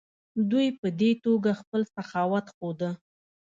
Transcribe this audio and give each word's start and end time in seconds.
دوی 0.51 0.67
په 0.79 0.87
دې 0.99 1.11
توګه 1.25 1.51
خپل 1.61 1.81
سخاوت 1.95 2.45
ښوده. 2.55 2.91